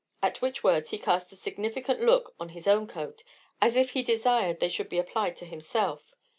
At 0.19 0.41
which 0.41 0.63
words 0.63 0.89
he 0.89 0.97
cast 0.97 1.31
a 1.31 1.35
significant 1.35 2.01
look 2.01 2.33
on 2.39 2.49
his 2.57 2.67
own 2.67 2.87
coat, 2.87 3.23
as 3.61 3.75
if 3.75 3.91
he 3.91 4.01
desired 4.01 4.59
they 4.59 4.67
should 4.67 4.89
be 4.89 4.97
applied 4.97 5.37
to 5.37 5.45
himself. 5.45 6.15